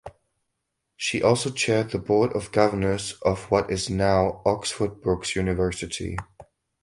She 0.97 1.21
also 1.21 1.51
chaired 1.51 1.91
the 1.91 1.99
board 1.99 2.33
of 2.35 2.51
governors 2.51 3.19
of 3.21 3.43
what 3.51 3.69
is 3.69 3.87
now 3.87 4.41
Oxford 4.47 4.99
Brookes 4.99 5.35
University. 5.35 6.17